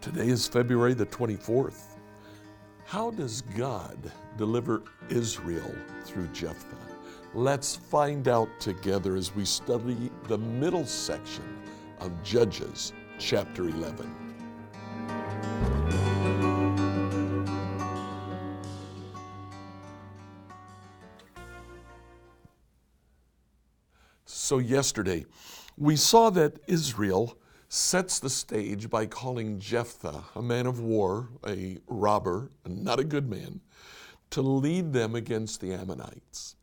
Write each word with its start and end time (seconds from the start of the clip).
Today 0.00 0.26
is 0.26 0.48
February 0.48 0.94
the 0.94 1.06
24th. 1.06 1.98
How 2.84 3.12
does 3.12 3.42
God 3.56 4.10
deliver 4.36 4.82
Israel 5.08 5.72
through 6.04 6.26
Jephthah? 6.28 6.76
Let's 7.32 7.76
find 7.76 8.26
out 8.26 8.48
together 8.58 9.14
as 9.14 9.36
we 9.36 9.44
study 9.44 10.10
the 10.24 10.38
middle 10.38 10.84
section 10.84 11.62
of 12.00 12.10
Judges 12.24 12.92
chapter 13.18 13.68
11. 13.68 14.21
So, 24.52 24.58
yesterday, 24.58 25.24
we 25.78 25.96
saw 25.96 26.28
that 26.28 26.58
Israel 26.66 27.38
sets 27.70 28.18
the 28.18 28.28
stage 28.28 28.90
by 28.90 29.06
calling 29.06 29.58
Jephthah, 29.58 30.24
a 30.34 30.42
man 30.42 30.66
of 30.66 30.78
war, 30.78 31.30
a 31.46 31.78
robber, 31.86 32.50
not 32.66 33.00
a 33.00 33.04
good 33.04 33.30
man, 33.30 33.62
to 34.28 34.42
lead 34.42 34.92
them 34.92 35.14
against 35.14 35.62
the 35.62 35.72
Ammonites. 35.72 36.56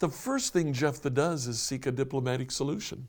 The 0.00 0.08
first 0.08 0.52
thing 0.52 0.72
Jephthah 0.72 1.10
does 1.10 1.46
is 1.46 1.62
seek 1.62 1.86
a 1.86 1.92
diplomatic 1.92 2.50
solution. 2.50 3.06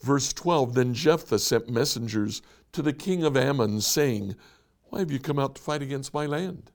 Verse 0.00 0.32
12 0.32 0.74
Then 0.74 0.92
Jephthah 0.92 1.38
sent 1.38 1.70
messengers 1.70 2.42
to 2.72 2.82
the 2.82 2.92
king 2.92 3.22
of 3.22 3.36
Ammon, 3.36 3.80
saying, 3.80 4.34
Why 4.88 4.98
have 4.98 5.12
you 5.12 5.20
come 5.20 5.38
out 5.38 5.54
to 5.54 5.62
fight 5.62 5.82
against 5.82 6.12
my 6.12 6.26
land? 6.26 6.72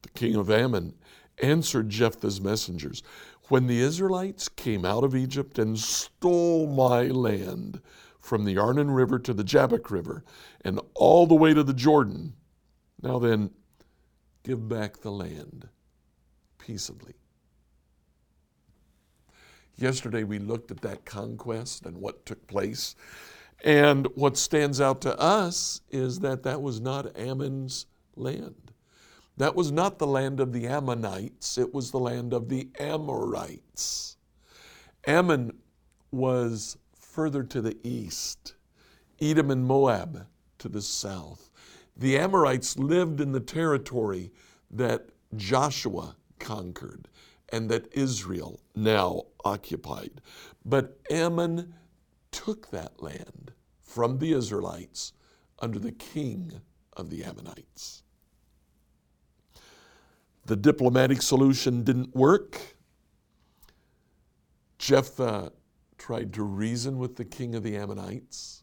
The 0.00 0.08
king 0.08 0.34
of 0.34 0.50
Ammon 0.50 0.94
answered 1.42 1.88
Jephthah's 1.88 2.40
messengers, 2.40 3.02
When 3.48 3.66
the 3.66 3.80
Israelites 3.80 4.48
came 4.48 4.84
out 4.84 5.04
of 5.04 5.14
Egypt 5.14 5.58
and 5.58 5.78
stole 5.78 6.66
my 6.66 7.04
land 7.08 7.80
from 8.18 8.44
the 8.44 8.56
Arnon 8.56 8.90
River 8.90 9.18
to 9.18 9.34
the 9.34 9.44
Jabbok 9.44 9.90
River 9.90 10.24
and 10.62 10.80
all 10.94 11.26
the 11.26 11.34
way 11.34 11.52
to 11.52 11.62
the 11.62 11.74
Jordan, 11.74 12.34
now 13.02 13.18
then, 13.18 13.50
give 14.44 14.66
back 14.66 14.98
the 14.98 15.10
land 15.10 15.68
peaceably. 16.56 17.14
Yesterday 19.76 20.24
we 20.24 20.38
looked 20.38 20.70
at 20.70 20.80
that 20.80 21.04
conquest 21.04 21.84
and 21.84 21.98
what 21.98 22.24
took 22.24 22.46
place. 22.46 22.94
And 23.62 24.06
what 24.14 24.38
stands 24.38 24.80
out 24.80 25.02
to 25.02 25.18
us 25.18 25.82
is 25.90 26.20
that 26.20 26.44
that 26.44 26.62
was 26.62 26.80
not 26.80 27.16
Ammon's 27.18 27.86
land. 28.16 28.63
That 29.36 29.56
was 29.56 29.72
not 29.72 29.98
the 29.98 30.06
land 30.06 30.38
of 30.38 30.52
the 30.52 30.66
Ammonites, 30.66 31.58
it 31.58 31.74
was 31.74 31.90
the 31.90 31.98
land 31.98 32.32
of 32.32 32.48
the 32.48 32.68
Amorites. 32.78 34.16
Ammon 35.06 35.58
was 36.12 36.78
further 36.94 37.42
to 37.42 37.60
the 37.60 37.76
east, 37.82 38.54
Edom 39.20 39.50
and 39.50 39.64
Moab 39.66 40.26
to 40.58 40.68
the 40.68 40.82
south. 40.82 41.50
The 41.96 42.18
Amorites 42.18 42.78
lived 42.78 43.20
in 43.20 43.32
the 43.32 43.40
territory 43.40 44.32
that 44.70 45.08
Joshua 45.36 46.16
conquered 46.38 47.08
and 47.50 47.68
that 47.70 47.88
Israel 47.92 48.60
now 48.74 49.24
occupied. 49.44 50.20
But 50.64 50.98
Ammon 51.10 51.74
took 52.30 52.70
that 52.70 53.02
land 53.02 53.52
from 53.80 54.18
the 54.18 54.32
Israelites 54.32 55.12
under 55.58 55.78
the 55.78 55.92
king 55.92 56.60
of 56.96 57.10
the 57.10 57.24
Ammonites. 57.24 58.02
The 60.46 60.56
diplomatic 60.56 61.22
solution 61.22 61.82
didn't 61.84 62.14
work. 62.14 62.60
Jephthah 64.78 65.52
tried 65.96 66.34
to 66.34 66.42
reason 66.42 66.98
with 66.98 67.16
the 67.16 67.24
king 67.24 67.54
of 67.54 67.62
the 67.62 67.76
Ammonites. 67.76 68.62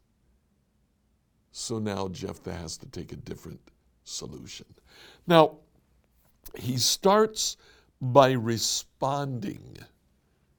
So 1.51 1.79
now 1.79 2.07
Jephthah 2.07 2.53
has 2.53 2.77
to 2.77 2.85
take 2.87 3.11
a 3.11 3.15
different 3.15 3.59
solution. 4.03 4.67
Now, 5.27 5.57
he 6.55 6.77
starts 6.77 7.57
by 7.99 8.31
responding. 8.31 9.77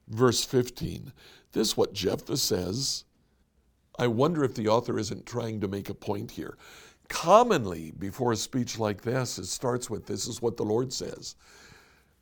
Verse 0.08 0.44
15. 0.44 1.12
This 1.52 1.68
is 1.68 1.76
what 1.76 1.92
Jephthah 1.92 2.36
says. 2.36 3.04
I 3.98 4.06
wonder 4.06 4.42
if 4.42 4.54
the 4.54 4.68
author 4.68 4.98
isn't 4.98 5.26
trying 5.26 5.60
to 5.60 5.68
make 5.68 5.88
a 5.88 5.94
point 5.94 6.30
here. 6.30 6.56
Commonly, 7.12 7.92
before 7.98 8.32
a 8.32 8.36
speech 8.36 8.78
like 8.78 9.02
this, 9.02 9.38
it 9.38 9.44
starts 9.44 9.90
with 9.90 10.06
This 10.06 10.26
is 10.26 10.40
what 10.40 10.56
the 10.56 10.64
Lord 10.64 10.94
says. 10.94 11.36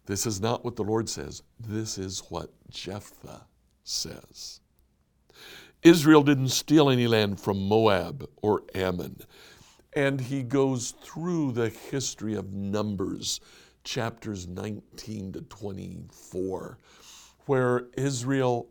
This 0.06 0.26
is 0.26 0.40
not 0.40 0.64
what 0.64 0.74
the 0.74 0.82
Lord 0.82 1.08
says. 1.08 1.44
This 1.60 1.96
is 1.96 2.24
what 2.28 2.50
Jephthah 2.70 3.46
says. 3.84 4.60
Israel 5.84 6.24
didn't 6.24 6.48
steal 6.48 6.90
any 6.90 7.06
land 7.06 7.38
from 7.38 7.68
Moab 7.68 8.28
or 8.42 8.64
Ammon. 8.74 9.20
And 9.92 10.20
he 10.20 10.42
goes 10.42 10.90
through 10.90 11.52
the 11.52 11.68
history 11.68 12.34
of 12.34 12.52
Numbers 12.52 13.40
chapters 13.84 14.48
19 14.48 15.34
to 15.34 15.42
24, 15.42 16.78
where 17.46 17.86
Israel 17.96 18.68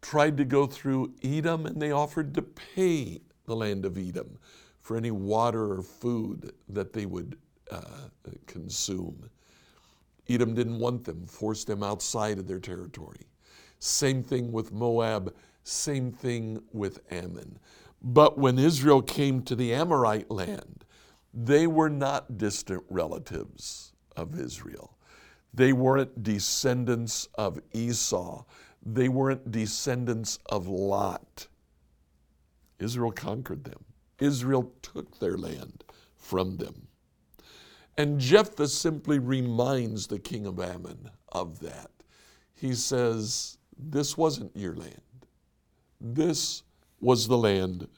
tried 0.00 0.38
to 0.38 0.46
go 0.46 0.66
through 0.66 1.12
Edom 1.22 1.66
and 1.66 1.82
they 1.82 1.92
offered 1.92 2.32
to 2.34 2.42
pay 2.42 3.20
the 3.44 3.54
land 3.54 3.84
of 3.84 3.98
Edom 3.98 4.38
for 4.88 4.96
any 4.96 5.10
water 5.10 5.74
or 5.74 5.82
food 5.82 6.50
that 6.70 6.94
they 6.94 7.04
would 7.04 7.36
uh, 7.70 8.08
consume. 8.46 9.28
Edom 10.30 10.54
didn't 10.54 10.78
want 10.78 11.04
them, 11.04 11.26
forced 11.26 11.66
them 11.66 11.82
outside 11.82 12.38
of 12.38 12.48
their 12.48 12.58
territory. 12.58 13.26
Same 13.80 14.22
thing 14.22 14.50
with 14.50 14.72
Moab, 14.72 15.34
same 15.62 16.10
thing 16.10 16.62
with 16.72 17.00
Ammon. 17.10 17.58
But 18.00 18.38
when 18.38 18.58
Israel 18.58 19.02
came 19.02 19.42
to 19.42 19.54
the 19.54 19.74
Amorite 19.74 20.30
land, 20.30 20.86
they 21.34 21.66
were 21.66 21.90
not 21.90 22.38
distant 22.38 22.82
relatives 22.88 23.92
of 24.16 24.40
Israel. 24.40 24.96
They 25.52 25.74
weren't 25.74 26.22
descendants 26.22 27.28
of 27.34 27.60
Esau. 27.74 28.42
They 28.82 29.10
weren't 29.10 29.52
descendants 29.52 30.38
of 30.46 30.66
Lot. 30.66 31.46
Israel 32.78 33.12
conquered 33.12 33.64
them. 33.64 33.84
Israel 34.20 34.72
took 34.82 35.18
their 35.18 35.36
land 35.36 35.84
from 36.16 36.56
them. 36.56 36.88
And 37.96 38.20
Jephthah 38.20 38.68
simply 38.68 39.18
reminds 39.18 40.06
the 40.06 40.18
king 40.18 40.46
of 40.46 40.60
Ammon 40.60 41.10
of 41.30 41.60
that. 41.60 41.90
He 42.54 42.74
says, 42.74 43.58
This 43.76 44.16
wasn't 44.16 44.56
your 44.56 44.74
land. 44.74 45.00
This 46.00 46.62
was 47.00 47.26
the 47.26 47.38
land 47.38 47.88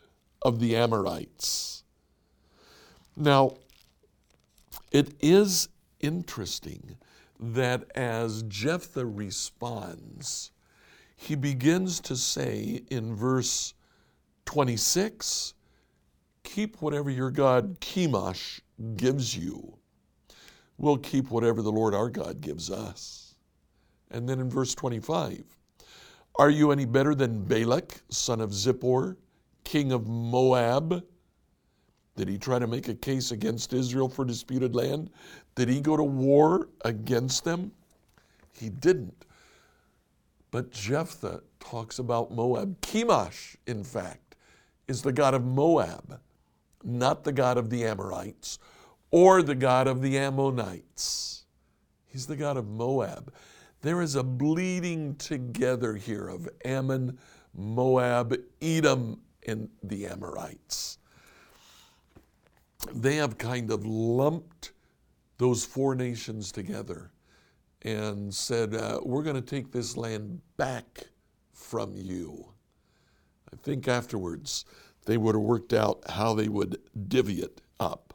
of 0.42 0.58
the 0.58 0.76
Amorites. 0.76 1.84
Now, 3.16 3.56
it 4.90 5.14
is 5.20 5.68
interesting 6.00 6.96
that 7.38 7.84
as 7.94 8.42
Jephthah 8.44 9.06
responds, 9.06 10.50
he 11.16 11.34
begins 11.34 12.00
to 12.00 12.16
say 12.16 12.82
in 12.90 13.14
verse 13.14 13.74
26 14.46 15.54
Keep 16.42 16.80
whatever 16.82 17.10
your 17.10 17.30
God 17.30 17.80
Chemosh 17.80 18.60
gives 18.96 19.36
you. 19.36 19.76
We'll 20.78 20.98
keep 20.98 21.30
whatever 21.30 21.62
the 21.62 21.72
Lord 21.72 21.94
our 21.94 22.08
God 22.08 22.40
gives 22.40 22.70
us. 22.70 23.34
And 24.10 24.28
then 24.28 24.40
in 24.40 24.50
verse 24.50 24.74
25 24.74 25.44
Are 26.36 26.50
you 26.50 26.72
any 26.72 26.86
better 26.86 27.14
than 27.14 27.44
Balak, 27.44 28.00
son 28.08 28.40
of 28.40 28.50
Zippor, 28.50 29.16
king 29.64 29.92
of 29.92 30.08
Moab? 30.08 31.04
Did 32.16 32.28
he 32.28 32.38
try 32.38 32.58
to 32.58 32.66
make 32.66 32.88
a 32.88 32.94
case 32.94 33.30
against 33.30 33.72
Israel 33.72 34.08
for 34.08 34.24
disputed 34.24 34.74
land? 34.74 35.10
Did 35.54 35.68
he 35.68 35.80
go 35.80 35.96
to 35.96 36.02
war 36.02 36.68
against 36.84 37.44
them? 37.44 37.72
He 38.52 38.68
didn't. 38.68 39.24
But 40.50 40.72
Jephthah 40.72 41.42
talks 41.60 41.98
about 41.98 42.32
Moab. 42.32 42.80
Chemosh, 42.80 43.56
in 43.66 43.84
fact, 43.84 44.34
is 44.88 45.02
the 45.02 45.12
god 45.12 45.34
of 45.34 45.44
Moab, 45.44 46.20
not 46.84 47.24
the 47.24 47.32
god 47.32 47.58
of 47.58 47.70
the 47.70 47.84
Amorites 47.84 48.58
or 49.10 49.42
the 49.42 49.54
god 49.54 49.86
of 49.86 50.02
the 50.02 50.18
Ammonites. 50.18 51.44
He's 52.06 52.26
the 52.26 52.36
god 52.36 52.56
of 52.56 52.68
Moab. 52.68 53.32
There 53.82 54.02
is 54.02 54.14
a 54.14 54.22
bleeding 54.22 55.14
together 55.16 55.94
here 55.94 56.28
of 56.28 56.48
Ammon, 56.64 57.18
Moab, 57.54 58.36
Edom, 58.60 59.20
and 59.46 59.68
the 59.82 60.06
Amorites. 60.06 60.98
They 62.92 63.16
have 63.16 63.38
kind 63.38 63.70
of 63.70 63.86
lumped 63.86 64.72
those 65.38 65.64
four 65.64 65.94
nations 65.94 66.52
together 66.52 67.10
and 67.82 68.34
said, 68.34 68.74
uh, 68.74 69.00
We're 69.02 69.22
going 69.22 69.36
to 69.36 69.42
take 69.42 69.72
this 69.72 69.96
land 69.96 70.40
back 70.56 71.08
from 71.52 71.94
you. 71.96 72.52
I 73.52 73.56
think 73.56 73.88
afterwards 73.88 74.64
they 75.10 75.16
would 75.16 75.34
have 75.34 75.42
worked 75.42 75.72
out 75.72 76.02
how 76.08 76.34
they 76.34 76.48
would 76.48 76.78
divvy 77.08 77.42
it 77.42 77.60
up. 77.80 78.14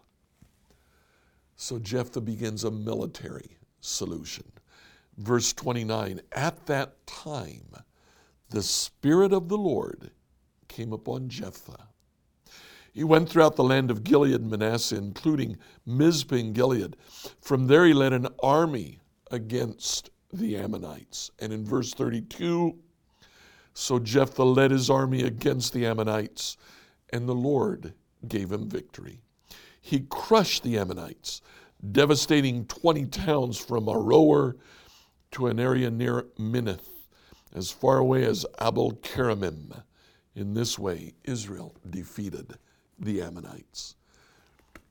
So 1.57 1.77
Jephthah 1.77 2.21
begins 2.21 2.63
a 2.63 2.71
military 2.71 3.57
solution. 3.81 4.45
Verse 5.18 5.51
29 5.51 6.21
At 6.31 6.65
that 6.68 7.06
time, 7.06 7.75
the 8.50 8.63
Spirit 8.63 9.33
of 9.33 9.50
the 9.50 9.57
Lord 9.57 10.12
came 10.69 10.94
upon 10.94 11.27
Jephthah. 11.27 11.89
He 12.94 13.03
went 13.03 13.30
throughout 13.30 13.57
the 13.57 13.63
land 13.63 13.92
of 13.92 14.06
Gilead 14.06 14.39
and 14.39 14.50
Manasseh, 14.50 14.95
including 14.95 15.57
Mizpah 15.86 16.36
and 16.36 16.53
Gilead. 16.53 16.95
From 17.42 17.68
there, 17.68 17.86
he 17.86 17.94
led 17.94 18.13
an 18.13 18.30
army 18.42 19.00
against 19.31 20.12
the 20.31 20.56
Ammonites. 20.56 21.30
And 21.39 21.51
in 21.51 21.65
verse 21.65 21.94
32, 21.94 22.77
so 23.74 24.00
Jephthah 24.00 24.45
led 24.45 24.71
his 24.71 24.89
army 24.89 25.24
against 25.24 25.74
the 25.74 25.86
Ammonites, 25.86 26.56
and 27.12 27.28
the 27.28 27.36
Lord 27.36 27.94
gave 28.28 28.52
him 28.52 28.69
victory. 28.69 29.22
He 29.81 30.02
crushed 30.10 30.63
the 30.63 30.78
Ammonites, 30.78 31.42
devastating 31.92 32.66
20 32.66 33.06
towns 33.06 33.57
from 33.57 33.86
Aroer 33.86 34.56
to 35.31 35.48
an 35.48 35.60
area 35.60 35.92
near 35.92 36.24
Minnith, 36.40 36.88
as 37.54 37.72
far 37.72 37.98
away 37.98 38.25
as 38.25 38.46
Abel 38.62 38.94
Keramim. 39.04 39.84
In 40.36 40.54
this 40.54 40.80
way, 40.80 41.13
Israel 41.24 41.75
defeated 41.90 42.57
the 43.00 43.22
Ammonites. 43.22 43.96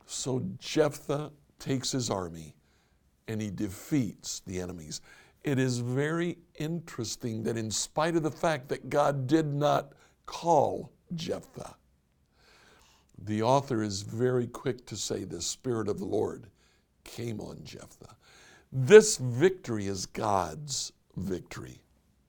So 0.07 0.45
Jephthah 0.59 1.33
takes 1.59 1.93
his 1.93 2.11
army 2.11 2.55
and 3.27 3.41
he 3.41 3.51
defeats 3.51 4.41
the 4.47 4.61
enemies. 4.61 5.01
It 5.43 5.59
is 5.59 5.79
very 5.79 6.39
interesting 6.59 7.43
that, 7.43 7.57
in 7.57 7.71
spite 7.71 8.17
of 8.17 8.23
the 8.23 8.31
fact 8.31 8.69
that 8.69 8.89
God 8.89 9.27
did 9.27 9.47
not 9.47 9.93
call 10.27 10.93
Jephthah, 11.15 11.77
the 13.19 13.43
author 13.43 13.83
is 13.83 14.03
very 14.03 14.47
quick 14.47 14.87
to 14.87 14.97
say 14.97 15.25
the 15.25 15.41
Spirit 15.41 15.89
of 15.89 15.99
the 15.99 16.05
Lord 16.05 16.47
came 17.05 17.41
on 17.41 17.61
Jephthah. 17.65 18.17
This 18.73 19.19
victory 19.19 19.87
is 19.87 20.07
God's 20.07 20.93
victory, 21.17 21.81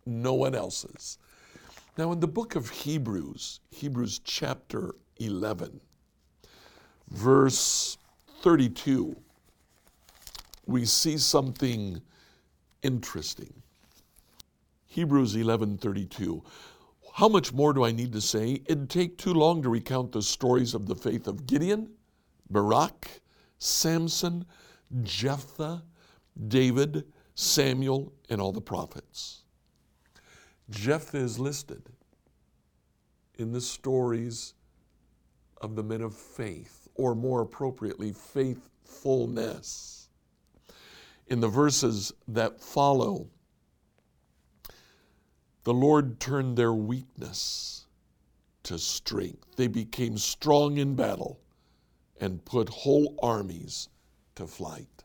no 0.05 0.33
one 0.33 0.53
else's. 0.55 1.17
Now, 1.97 2.11
in 2.11 2.19
the 2.19 2.27
book 2.27 2.55
of 2.55 2.69
Hebrews, 2.69 3.61
Hebrews 3.71 4.19
chapter 4.23 4.95
11, 5.17 5.79
verse 7.09 7.97
32, 8.41 9.15
we 10.67 10.85
see 10.85 11.17
something 11.17 12.01
interesting. 12.83 13.53
Hebrews 14.87 15.35
11:32. 15.35 16.43
How 17.15 17.29
much 17.29 17.53
more 17.53 17.71
do 17.71 17.85
I 17.85 17.93
need 17.93 18.11
to 18.11 18.19
say? 18.19 18.61
It'd 18.65 18.89
take 18.89 19.17
too 19.17 19.33
long 19.33 19.61
to 19.61 19.69
recount 19.69 20.11
the 20.11 20.21
stories 20.21 20.73
of 20.73 20.85
the 20.85 20.95
faith 20.95 21.29
of 21.29 21.47
Gideon, 21.47 21.91
Barak, 22.49 23.21
Samson, 23.57 24.43
Jephthah, 25.01 25.81
David, 26.49 27.05
Samuel, 27.33 28.11
and 28.29 28.41
all 28.41 28.51
the 28.51 28.59
prophets. 28.59 29.43
Jephthah 30.69 31.19
is 31.19 31.39
listed 31.39 31.87
in 33.35 33.53
the 33.53 33.61
stories 33.61 34.53
of 35.61 35.77
the 35.77 35.83
men 35.83 36.01
of 36.01 36.13
faith, 36.13 36.89
or 36.95 37.15
more 37.15 37.39
appropriately, 37.39 38.11
faithfulness. 38.11 40.09
In 41.27 41.39
the 41.39 41.47
verses 41.47 42.11
that 42.27 42.59
follow, 42.59 43.29
the 45.65 45.73
Lord 45.73 46.19
turned 46.19 46.55
their 46.55 46.73
weakness 46.73 47.87
to 48.63 48.79
strength. 48.79 49.55
They 49.57 49.67
became 49.67 50.17
strong 50.17 50.77
in 50.77 50.95
battle 50.95 51.39
and 52.21 52.45
put 52.45 52.69
whole 52.69 53.15
armies 53.21 53.89
to 54.35 54.45
flight. 54.45 55.03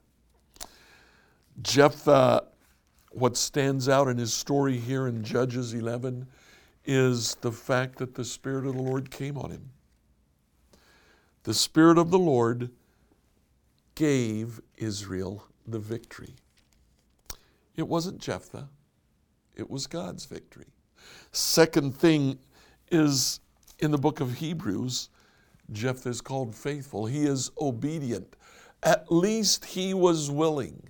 Jephthah, 1.62 2.44
what 3.10 3.36
stands 3.38 3.88
out 3.88 4.06
in 4.06 4.18
his 4.18 4.34
story 4.34 4.78
here 4.78 5.08
in 5.08 5.24
Judges 5.24 5.72
11 5.72 6.26
is 6.84 7.36
the 7.36 7.52
fact 7.52 7.98
that 7.98 8.14
the 8.14 8.24
Spirit 8.24 8.66
of 8.66 8.76
the 8.76 8.82
Lord 8.82 9.10
came 9.10 9.38
on 9.38 9.50
him. 9.50 9.70
The 11.44 11.54
Spirit 11.54 11.96
of 11.96 12.10
the 12.10 12.18
Lord 12.18 12.70
gave 13.94 14.60
Israel 14.76 15.46
the 15.66 15.78
victory. 15.78 16.34
It 17.76 17.88
wasn't 17.88 18.18
Jephthah, 18.18 18.68
it 19.60 19.70
was 19.70 19.86
God's 19.86 20.24
victory. 20.24 20.66
Second 21.32 21.94
thing 21.96 22.38
is 22.90 23.40
in 23.78 23.90
the 23.90 23.98
book 23.98 24.20
of 24.20 24.34
Hebrews, 24.34 25.10
Jephthah 25.72 26.08
is 26.08 26.20
called 26.20 26.54
faithful. 26.54 27.06
He 27.06 27.24
is 27.24 27.50
obedient. 27.60 28.36
At 28.82 29.10
least 29.12 29.64
he 29.64 29.94
was 29.94 30.30
willing 30.30 30.88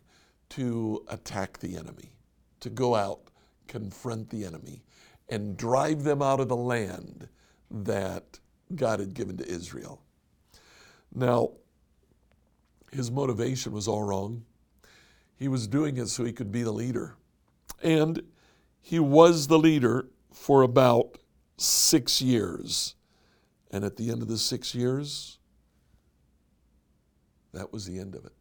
to 0.50 1.04
attack 1.08 1.58
the 1.58 1.76
enemy, 1.76 2.12
to 2.60 2.70
go 2.70 2.94
out, 2.94 3.20
confront 3.68 4.30
the 4.30 4.44
enemy, 4.44 4.82
and 5.28 5.56
drive 5.56 6.02
them 6.02 6.22
out 6.22 6.40
of 6.40 6.48
the 6.48 6.56
land 6.56 7.28
that 7.70 8.38
God 8.74 9.00
had 9.00 9.14
given 9.14 9.36
to 9.36 9.48
Israel. 9.48 10.02
Now, 11.14 11.50
his 12.92 13.10
motivation 13.10 13.72
was 13.72 13.86
all 13.86 14.02
wrong. 14.02 14.44
He 15.36 15.48
was 15.48 15.66
doing 15.68 15.96
it 15.96 16.08
so 16.08 16.24
he 16.24 16.32
could 16.32 16.50
be 16.50 16.62
the 16.62 16.72
leader. 16.72 17.14
And 17.82 18.22
he 18.80 18.98
was 18.98 19.46
the 19.46 19.58
leader 19.58 20.08
for 20.32 20.62
about 20.62 21.18
six 21.56 22.20
years. 22.22 22.94
And 23.70 23.84
at 23.84 23.96
the 23.96 24.10
end 24.10 24.22
of 24.22 24.28
the 24.28 24.38
six 24.38 24.74
years, 24.74 25.38
that 27.52 27.72
was 27.72 27.86
the 27.86 27.98
end 27.98 28.14
of 28.14 28.24
it. 28.24 28.32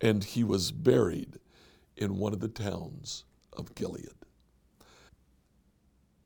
And 0.00 0.24
he 0.24 0.42
was 0.42 0.72
buried 0.72 1.38
in 1.96 2.16
one 2.16 2.32
of 2.32 2.40
the 2.40 2.48
towns 2.48 3.24
of 3.52 3.74
Gilead. 3.74 4.08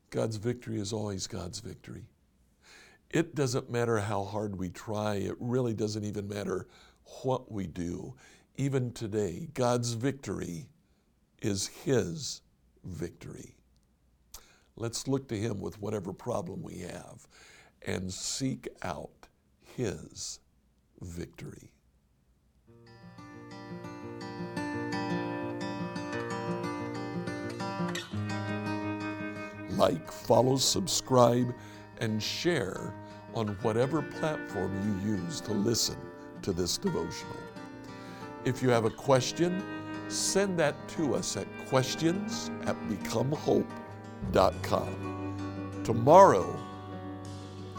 God's 0.09 0.37
victory 0.37 0.79
is 0.79 0.93
always 0.93 1.27
God's 1.27 1.59
victory. 1.59 2.05
It 3.11 3.35
doesn't 3.35 3.69
matter 3.69 3.99
how 3.99 4.23
hard 4.23 4.57
we 4.57 4.69
try, 4.69 5.15
it 5.15 5.35
really 5.39 5.73
doesn't 5.73 6.05
even 6.05 6.27
matter 6.27 6.67
what 7.23 7.51
we 7.51 7.67
do. 7.67 8.15
Even 8.55 8.93
today, 8.93 9.49
God's 9.53 9.93
victory 9.93 10.67
is 11.41 11.67
His 11.67 12.41
victory. 12.85 13.55
Let's 14.77 15.07
look 15.07 15.27
to 15.29 15.37
Him 15.37 15.59
with 15.59 15.81
whatever 15.81 16.13
problem 16.13 16.61
we 16.61 16.79
have 16.79 17.27
and 17.85 18.11
seek 18.13 18.67
out 18.81 19.27
His 19.61 20.39
victory. 21.01 21.71
Like, 29.77 30.11
follow, 30.11 30.55
subscribe, 30.55 31.53
and 31.99 32.21
share 32.23 32.93
on 33.33 33.49
whatever 33.61 34.01
platform 34.01 35.01
you 35.03 35.15
use 35.15 35.41
to 35.41 35.51
listen 35.51 35.97
to 36.41 36.53
this 36.53 36.77
devotional. 36.77 37.35
If 38.45 38.63
you 38.63 38.69
have 38.69 38.85
a 38.85 38.89
question, 38.89 39.63
send 40.07 40.59
that 40.59 40.75
to 40.89 41.15
us 41.15 41.37
at 41.37 41.47
questions 41.67 42.51
at 42.65 42.75
becomehope.com. 42.87 43.71
Tomorrow, 45.83 46.59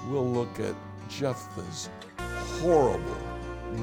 we'll 0.08 0.30
look 0.30 0.60
at 0.60 0.74
Jephthah's 1.08 1.88
horrible 2.60 3.16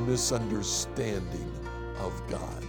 misunderstanding 0.05 1.51
of 1.99 2.21
God. 2.29 2.65